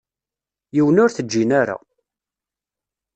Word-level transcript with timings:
Yiwen 0.75 1.01
ur 1.03 1.09
t-ǧǧin 1.11 1.51
ara. 1.61 1.77